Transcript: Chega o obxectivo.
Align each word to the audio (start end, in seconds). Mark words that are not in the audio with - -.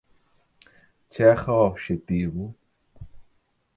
Chega 1.11 1.51
o 1.53 1.65
obxectivo. 1.67 2.45